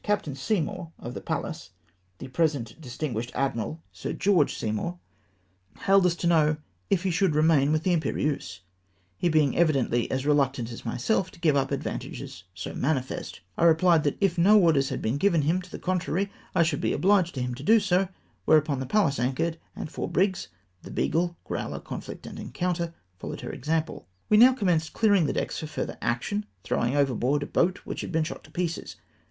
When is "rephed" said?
13.65-14.01